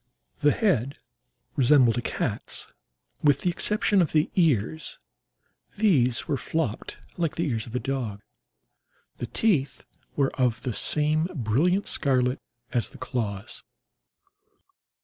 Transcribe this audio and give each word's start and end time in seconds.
The 0.39 0.49
head 0.49 0.97
resembled 1.55 1.95
a 1.95 2.01
cat's, 2.01 2.65
with 3.23 3.41
the 3.41 3.51
exception 3.51 4.01
of 4.01 4.13
the 4.13 4.31
ears—these 4.33 6.27
were 6.27 6.37
flopped 6.37 6.97
like 7.17 7.35
the 7.35 7.47
ears 7.47 7.67
of 7.67 7.75
a 7.75 7.79
dog. 7.79 8.23
The 9.17 9.27
teeth 9.27 9.85
were 10.15 10.31
of 10.41 10.63
the 10.63 10.73
same 10.73 11.27
brilliant 11.35 11.87
scarlet 11.87 12.39
as 12.73 12.89
the 12.89 12.97
claws. 12.97 13.63